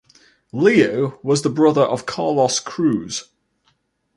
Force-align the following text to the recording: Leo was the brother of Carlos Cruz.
Leo 0.51 1.19
was 1.21 1.43
the 1.43 1.49
brother 1.51 1.83
of 1.83 2.07
Carlos 2.07 2.59
Cruz. 2.59 3.25